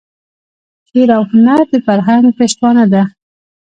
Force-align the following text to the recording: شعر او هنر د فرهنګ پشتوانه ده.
شعر 0.87 1.09
او 1.17 1.23
هنر 1.31 1.59
د 1.71 1.73
فرهنګ 1.85 2.23
پشتوانه 2.37 2.85
ده. 2.93 3.03